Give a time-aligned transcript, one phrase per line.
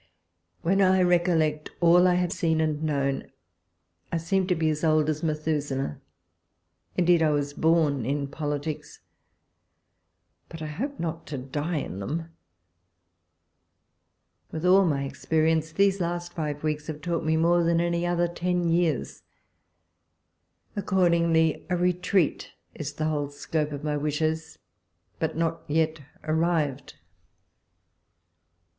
[0.63, 3.29] When I recollect all I have seen and known,
[4.11, 6.01] I seem to be as old as Methuselah:
[6.97, 9.01] indeed I was born in politics—
[10.49, 12.31] but I hope not to die in them.
[14.49, 14.63] 112 walpole's letters.
[14.63, 18.27] With all my experience, these last five weeks have taught me more than any other
[18.27, 19.21] ten years;
[20.75, 24.57] accordingly, a retreat is the whole scope of my wishes;
[25.19, 26.95] but not yet arrived.